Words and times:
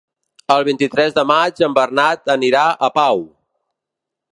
El 0.55 0.63
vint-i-tres 0.69 1.13
de 1.19 1.25
maig 1.33 1.63
en 1.69 1.77
Bernat 1.77 2.35
anirà 2.39 2.67
a 2.89 2.93
Pau. 3.01 3.27